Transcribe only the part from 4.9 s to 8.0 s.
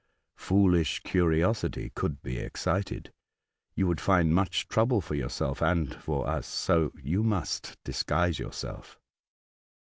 for yourself and for us, so you must